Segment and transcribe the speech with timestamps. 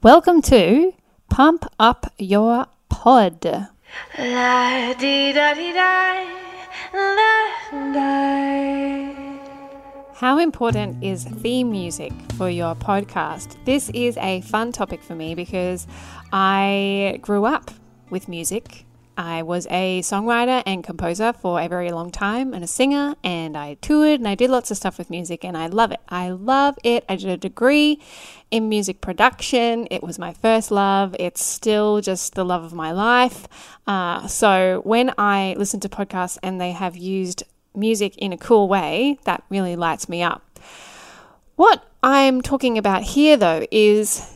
[0.00, 0.92] Welcome to
[1.28, 3.44] Pump Up Your Pod.
[4.16, 6.24] La dee da dee da,
[6.94, 9.12] la da.
[10.14, 13.56] How important is theme music for your podcast?
[13.64, 15.88] This is a fun topic for me because
[16.32, 17.72] I grew up
[18.08, 18.84] with music.
[19.18, 23.56] I was a songwriter and composer for a very long time and a singer, and
[23.56, 25.98] I toured and I did lots of stuff with music, and I love it.
[26.08, 27.04] I love it.
[27.08, 28.00] I did a degree
[28.52, 29.88] in music production.
[29.90, 31.16] It was my first love.
[31.18, 33.48] It's still just the love of my life.
[33.88, 37.42] Uh, so when I listen to podcasts and they have used
[37.74, 40.60] music in a cool way, that really lights me up.
[41.56, 44.32] What I'm talking about here, though, is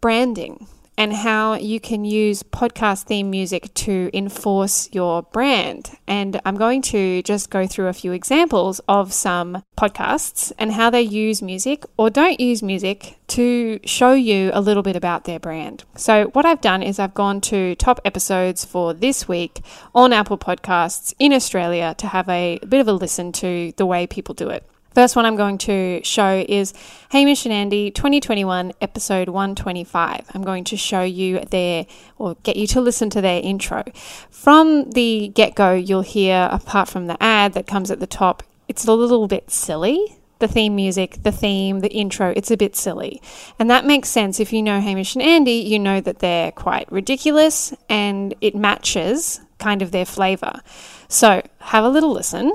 [0.00, 0.66] branding
[1.02, 5.90] and how you can use podcast theme music to enforce your brand.
[6.06, 10.90] And I'm going to just go through a few examples of some podcasts and how
[10.90, 15.40] they use music or don't use music to show you a little bit about their
[15.40, 15.82] brand.
[15.96, 19.60] So, what I've done is I've gone to top episodes for this week
[19.96, 24.06] on Apple Podcasts in Australia to have a bit of a listen to the way
[24.06, 24.64] people do it.
[24.94, 26.74] First one I'm going to show is
[27.10, 30.26] Hamish and Andy 2021 episode 125.
[30.34, 31.86] I'm going to show you their
[32.18, 33.84] or get you to listen to their intro.
[34.30, 38.42] From the get go, you'll hear, apart from the ad that comes at the top,
[38.68, 40.18] it's a little bit silly.
[40.40, 43.22] The theme music, the theme, the intro, it's a bit silly.
[43.58, 44.40] And that makes sense.
[44.40, 49.40] If you know Hamish and Andy, you know that they're quite ridiculous and it matches
[49.58, 50.60] kind of their flavour.
[51.08, 52.52] So have a little listen.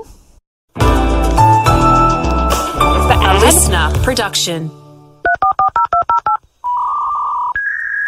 [3.28, 4.70] A LiSTNR production.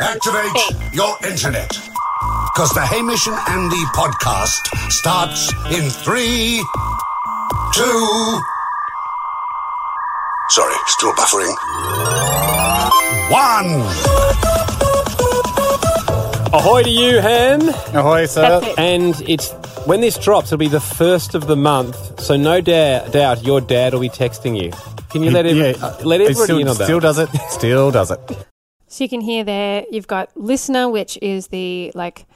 [0.01, 1.69] Activate your internet.
[1.69, 6.65] Because the Hamish and Andy podcast starts in three,
[7.75, 8.41] two.
[10.49, 11.55] Sorry, still buffering.
[13.31, 13.83] One.
[16.55, 17.69] Ahoy to you, Ham.
[17.95, 18.63] Ahoy, sir.
[18.79, 19.53] And it's
[19.85, 22.21] when this drops, it'll be the first of the month.
[22.21, 24.73] So no da- doubt your dad will be texting you.
[25.11, 26.85] Can you let him, Yeah, uh, let It everybody still, in on that?
[26.85, 27.29] still does it.
[27.51, 28.21] Still does it.
[28.87, 32.27] So you can hear there, you've got LiSTNR, which is the like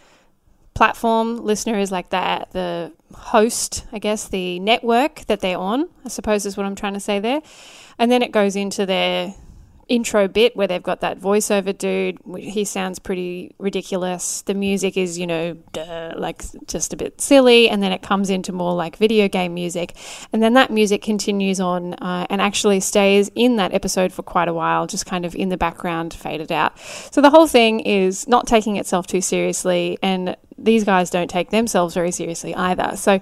[0.75, 1.41] platform.
[1.41, 5.89] LiSTNR is like that the host, I guess, the network that they're on.
[6.05, 7.41] I suppose is what I'm trying to say there.
[7.99, 9.35] And then it goes into their
[9.89, 12.19] intro bit where they've got that voiceover dude.
[12.37, 14.43] He sounds pretty ridiculous.
[14.43, 17.69] The music is, you know, duh, like just a bit silly.
[17.69, 19.97] And then it comes into more like video game music.
[20.33, 24.49] And then that music continues on uh, and actually stays in that episode for quite
[24.49, 26.79] a while, just kind of in the background, faded out.
[26.79, 29.99] So the whole thing is not taking itself too seriously.
[30.03, 32.97] And these guys don't take themselves very seriously either.
[32.97, 33.21] So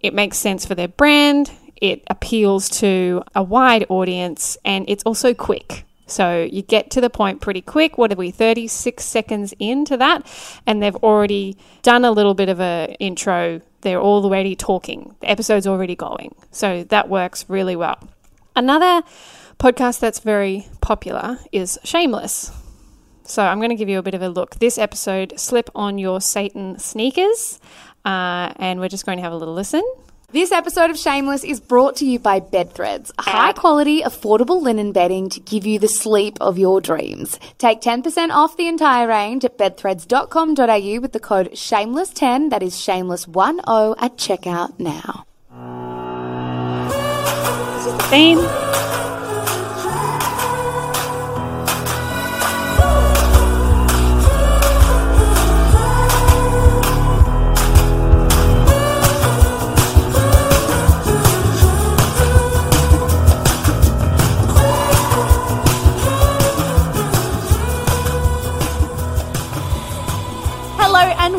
[0.00, 1.50] it makes sense for their brand.
[1.76, 5.84] It appeals to a wide audience and it's also quick.
[6.12, 7.98] So you get to the point pretty quick.
[7.98, 10.26] What are we, 36 seconds into that?
[10.66, 13.60] And they've already done a little bit of a intro.
[13.80, 15.14] They're already talking.
[15.20, 16.34] The episode's already going.
[16.50, 17.98] So that works really well.
[18.54, 19.02] Another
[19.58, 22.52] podcast that's very popular is Shameless.
[23.24, 24.56] So I'm going to give you a bit of a look.
[24.56, 27.60] This episode, Slip on Your Satin Sneakers.
[28.04, 29.82] Uh, and we're just going to have a little listen.
[30.32, 34.92] This episode of Shameless is brought to you by Bedthreads, a high quality, affordable linen
[34.92, 37.38] bedding to give you the sleep of your dreams.
[37.58, 43.94] Take 10% off the entire range at bedthreads.com.au with the code shameless10, that is shameless10
[44.00, 45.26] at checkout now.
[48.08, 49.01] Theme.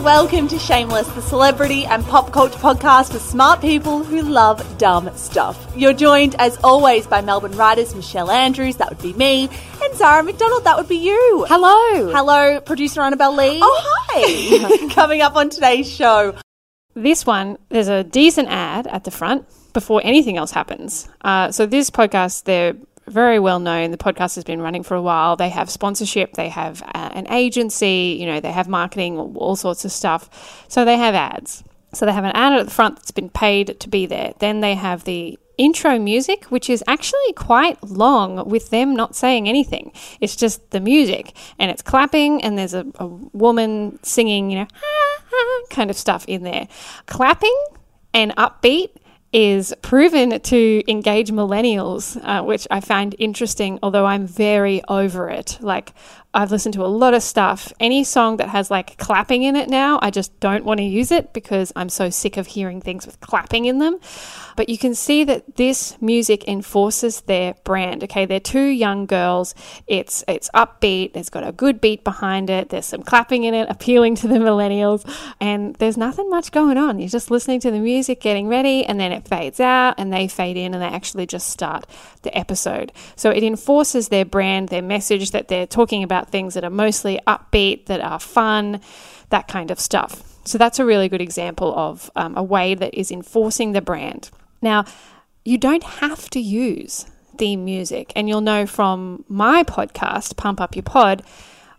[0.04, 5.10] Welcome to Shameless, the celebrity and pop culture podcast for smart people who love dumb
[5.16, 5.66] stuff.
[5.78, 9.48] You're joined, as always, by Melbourne writers Michelle Andrews, that would be me,
[9.82, 11.46] and Zara McDonald, that would be you.
[11.48, 12.12] Hello.
[12.12, 13.60] Hello, producer Annabelle Lee.
[13.64, 14.90] Oh, hi.
[14.94, 16.36] Coming up on today's show.
[16.96, 21.08] This one, there's a decent ad at the front before anything else happens.
[21.22, 22.76] Uh, so this podcast, they're
[23.08, 23.92] very well known.
[23.92, 25.36] The podcast has been running for a while.
[25.36, 26.34] They have sponsorship.
[26.34, 28.18] They have uh, an agency.
[28.20, 30.66] You know, they have marketing, all sorts of stuff.
[30.68, 31.64] So they have ads.
[31.94, 34.34] So they have an ad at the front that's been paid to be there.
[34.40, 39.48] Then they have the intro music, which is actually quite long with them not saying
[39.48, 39.92] anything.
[40.20, 44.68] It's just the music and it's clapping and there's a, a woman singing, you know,
[45.70, 46.68] kind of stuff in there.
[47.06, 47.56] Clapping
[48.14, 48.90] and upbeat
[49.34, 55.58] is proven to engage millennials, uh, which I find interesting, although I'm very over it.
[55.60, 55.94] Like,
[56.36, 57.72] I've listened to a lot of stuff.
[57.80, 61.12] Any song that has like clapping in it now, I just don't want to use
[61.12, 64.00] it because I'm so sick of hearing things with clapping in them.
[64.56, 68.04] But you can see that this music enforces their brand.
[68.04, 69.54] Okay, they're two young girls.
[69.86, 71.16] It's it's upbeat.
[71.16, 72.70] It's got a good beat behind it.
[72.70, 75.08] There's some clapping in it, appealing to the millennials.
[75.40, 77.00] And there's nothing much going on.
[77.00, 80.28] You're just listening to the music, getting ready, and then it fades out, and they
[80.28, 81.86] fade in, and they actually just start
[82.24, 82.92] the episode.
[83.16, 87.20] So it enforces their brand, their message that they're talking about things that are mostly
[87.28, 88.82] upbeat, that are fun,
[89.30, 90.24] that kind of stuff.
[90.46, 94.30] So that's a really good example of um, a way that is enforcing the brand.
[94.62, 94.86] Now,
[95.46, 97.06] you don't have to use
[97.38, 101.24] theme music, and you'll know from my podcast, Pump Up Your Pod,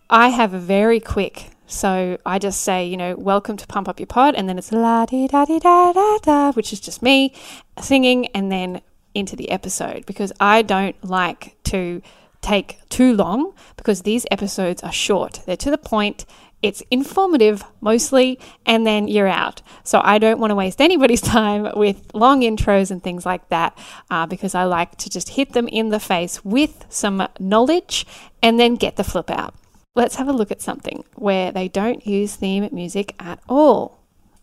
[0.09, 1.51] I have a very quick.
[1.67, 4.71] So I just say, you know, welcome to Pump Up Your Pod, and then it's
[4.71, 7.33] la di da di da da da, which is just me
[7.79, 8.81] singing, and then
[9.15, 12.01] into the episode because I don't like to
[12.45, 15.41] take too long because these episodes are short.
[15.45, 16.25] They're to the point,
[16.61, 19.61] it's informative mostly, and then you're out.
[19.83, 23.77] So I don't want to waste anybody's time with long intros and things like that
[24.09, 28.05] uh, because I like to just hit them in the face with some knowledge
[28.41, 29.55] and then get the flip out.
[29.95, 33.99] Let's have a look at something where they don't use theme music at all.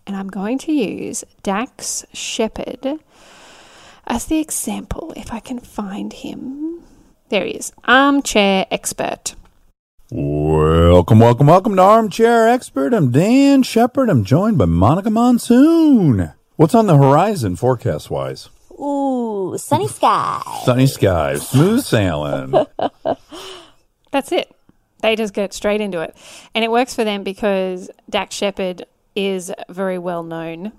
[0.07, 2.99] And I'm going to use Dax Shepard
[4.07, 6.62] as the example, if I can find him.
[7.33, 9.37] There he is, armchair expert.
[10.11, 12.93] Welcome, welcome, welcome to Armchair Expert.
[12.93, 14.11] I'm Dax Shepard.
[14.11, 16.35] I'm joined by Monica Monsoon.
[16.57, 18.51] What's on the horizon forecast wise?
[18.73, 20.43] Ooh, sunny sky.
[20.67, 22.67] Sunny skies, smooth sailing.
[24.11, 24.55] That's it.
[25.01, 26.15] They just get straight into it.
[26.55, 28.85] And it works for them because Dax Shepard
[29.17, 30.73] is very well known,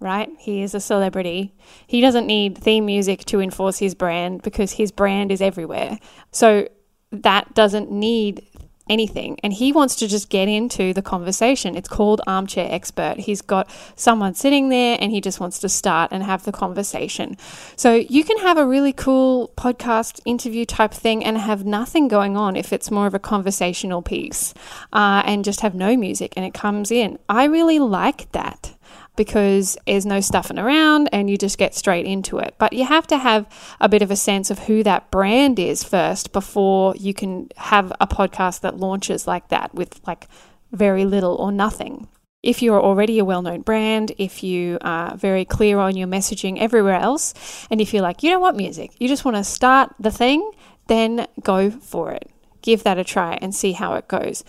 [0.00, 0.30] right?
[0.38, 1.54] He is a celebrity.
[1.86, 5.98] He doesn't need theme music to enforce his brand because his brand is everywhere.
[6.30, 6.68] So
[7.10, 8.46] that doesn't need
[8.88, 9.38] anything.
[9.42, 11.76] And he wants to just get into the conversation.
[11.76, 13.18] It's called Armchair Expert.
[13.18, 17.36] He's got someone sitting there and he just wants to start and have the conversation.
[17.76, 22.36] So you can have a really cool podcast interview type thing and have nothing going
[22.36, 24.54] on if it's more of a conversational piece
[24.92, 27.18] uh, and just have no music and it comes in.
[27.28, 28.74] I really like that
[29.18, 32.54] because there's no stuffing around and you just get straight into it.
[32.56, 33.46] But you have to have
[33.80, 37.92] a bit of a sense of who that brand is first before you can have
[38.00, 40.28] a podcast that launches like that with like
[40.70, 42.08] very little or nothing.
[42.44, 46.58] If you're already a well known brand, if you are very clear on your messaging
[46.60, 47.34] everywhere else,
[47.70, 50.48] and if you're like, you don't want music, you just want to start the thing,
[50.86, 52.30] then go for it.
[52.62, 54.44] Give that a try and see how it goes.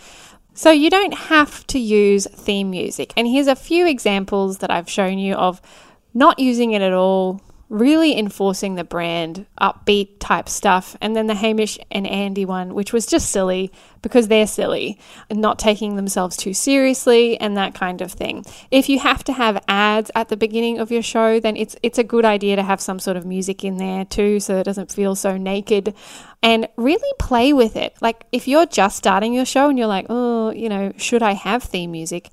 [0.60, 3.14] So you don't have to use theme music.
[3.16, 5.62] And here's a few examples that I've shown you of
[6.12, 7.40] not using it at all,
[7.70, 12.92] really enforcing the brand, upbeat type stuff, and then the Hamish and Andy one, which
[12.92, 13.72] was just silly
[14.02, 14.98] because they're silly
[15.28, 18.44] and not taking themselves too seriously and that kind of thing.
[18.70, 21.98] If you have to have ads at the beginning of your show, then it's it's
[21.98, 24.92] a good idea to have some sort of music in there too so it doesn't
[24.92, 25.94] feel so naked
[26.42, 27.94] and really play with it.
[28.00, 31.32] Like if you're just starting your show and you're like, "Oh, you know, should I
[31.32, 32.30] have theme music?"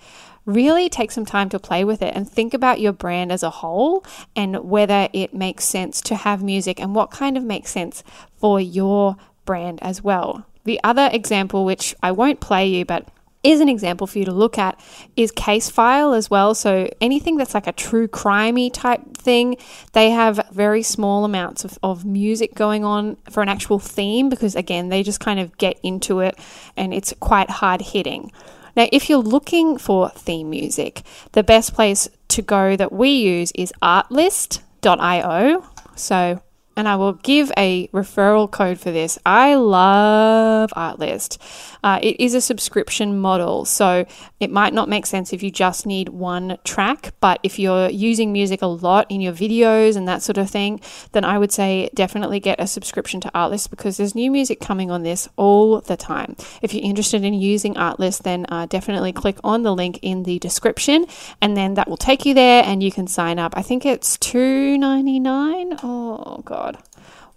[0.48, 3.50] really take some time to play with it and think about your brand as a
[3.50, 4.04] whole
[4.34, 8.02] and whether it makes sense to have music and what kind of makes sense
[8.38, 10.46] for your brand as well.
[10.64, 13.08] The other example, which I won't play you, but
[13.44, 14.80] is an example for you to look at
[15.16, 16.56] is Casefile as well.
[16.56, 19.58] So anything that's like a true crimey type thing,
[19.94, 24.56] they have very small amounts of, of music going on for an actual theme because
[24.56, 26.38] again, they just kind of get into it
[26.76, 28.32] and it's quite hard hitting.
[28.76, 31.02] Now, if you're looking for theme music,
[31.32, 35.66] the best place to go that we use is artlist.io.
[35.96, 36.42] So,
[36.76, 39.18] and I will give a referral code for this.
[39.26, 41.40] I love Artlist.
[41.88, 44.06] Uh, it is a subscription model, so
[44.42, 48.34] it might not make sense if you just need one track, but if you're using
[48.34, 50.82] music a lot in your videos and that sort of thing,
[51.14, 54.92] then I would say definitely get a subscription to Artlist because there's new music coming
[54.92, 56.36] on this all the time.
[56.62, 60.40] If you're interested in using Artlist, then uh, definitely click on the link in the
[60.40, 61.06] description,
[61.40, 63.54] and then that will take you there, and you can sign up.
[63.56, 65.80] I think it's two ninety nine.
[65.82, 66.84] Oh god.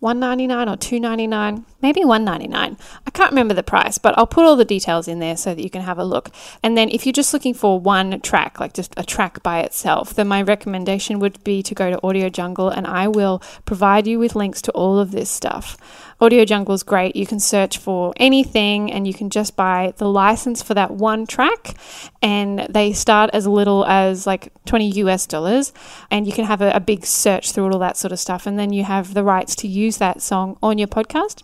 [0.01, 4.65] 199 or 299 maybe 199 i can't remember the price but i'll put all the
[4.65, 6.31] details in there so that you can have a look.
[6.63, 10.15] And then if you're just looking for one track like just a track by itself
[10.15, 14.19] then my recommendation would be to go to audio jungle and i will provide you
[14.19, 15.77] with links to all of this stuff.
[16.21, 17.17] Audio jungle is great.
[17.17, 21.27] You can search for anything and you can just buy the license for that one
[21.27, 21.75] track
[22.21, 25.73] and they start as little as like 20 us dollars
[26.11, 28.59] and you can have a, a big search through all that sort of stuff and
[28.59, 31.43] then you have the rights to use use that song on your podcast.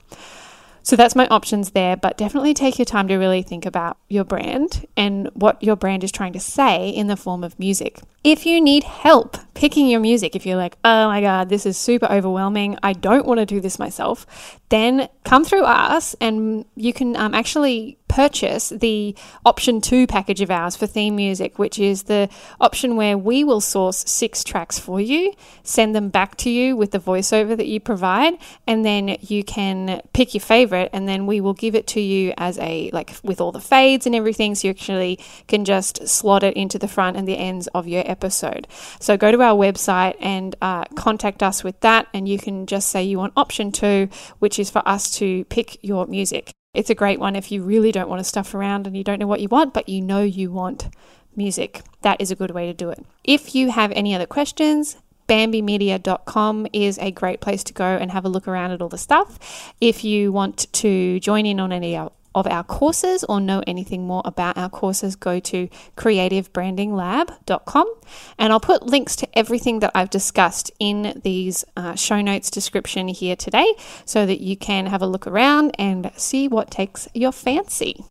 [0.86, 4.22] So that's my options there, but definitely take your time to really think about your
[4.22, 7.98] brand and what your brand is trying to say in the form of music.
[8.22, 11.76] If you need help picking your music, if you're like, oh my God, this is
[11.76, 16.92] super overwhelming, I don't want to do this myself, then come through us and you
[16.92, 22.04] can um, actually purchase the option two package of ours for theme music, which is
[22.04, 22.26] the
[22.58, 26.92] option where we will source six tracks for you, send them back to you with
[26.92, 28.32] the voiceover that you provide,
[28.66, 32.32] and then you can pick your favorite, and then we will give it to you
[32.38, 36.42] as a like with all the fades and everything, so you actually can just slot
[36.42, 38.66] it into the front and the ends of your episode.
[38.98, 42.88] So go to our website and uh, contact us with that, and you can just
[42.88, 44.08] say you want option two,
[44.38, 46.54] which is for us to pick your music.
[46.76, 49.18] It's a great one if you really don't want to stuff around and you don't
[49.18, 50.88] know what you want, but you know you want
[51.34, 51.80] music.
[52.02, 53.02] That is a good way to do it.
[53.24, 58.26] If you have any other questions, bambymedia.com is a great place to go and have
[58.26, 59.72] a look around at all the stuff.
[59.80, 61.96] If you want to join in on any
[62.36, 67.94] of our courses or know anything more about our courses, go to creativebrandinglab.com.
[68.38, 73.08] And I'll put links to everything that I've discussed in these uh, show notes description
[73.08, 73.74] here today
[74.04, 78.04] so that you can have a look around and see what takes your fancy.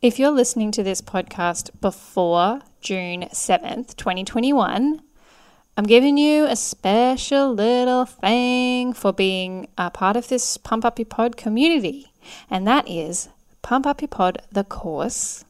[0.00, 5.02] If you're listening to this podcast before June 7th, 2021,
[5.76, 10.98] I'm giving you a special little thing for being a part of this Pump Up
[10.98, 12.09] Your Pod community
[12.48, 13.28] and that is
[13.62, 15.44] Pump Up Your Pod, the course,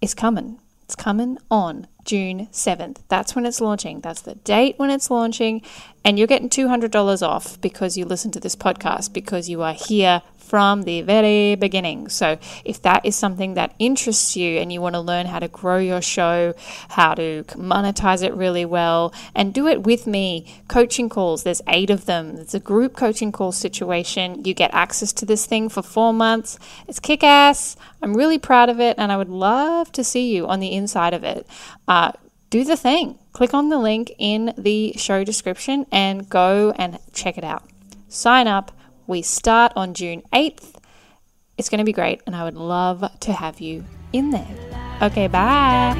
[0.00, 0.58] is coming.
[0.84, 2.98] It's coming on June 7th.
[3.08, 4.00] That's when it's launching.
[4.00, 5.62] That's the date when it's launching.
[6.04, 10.22] And you're getting $200 off because you listen to this podcast, because you are here
[10.52, 12.10] from the very beginning.
[12.10, 15.48] So, if that is something that interests you and you want to learn how to
[15.48, 16.52] grow your show,
[16.90, 21.88] how to monetize it really well, and do it with me, coaching calls, there's eight
[21.88, 22.36] of them.
[22.36, 24.44] It's a group coaching call situation.
[24.44, 26.58] You get access to this thing for four months.
[26.86, 27.74] It's kick ass.
[28.02, 31.14] I'm really proud of it, and I would love to see you on the inside
[31.14, 31.46] of it.
[31.88, 32.12] Uh,
[32.50, 33.18] do the thing.
[33.32, 37.64] Click on the link in the show description and go and check it out.
[38.08, 38.70] Sign up
[39.12, 40.74] we start on June 8th.
[41.58, 44.56] It's going to be great, and I would love to have you in there.
[45.02, 45.92] Okay, bye.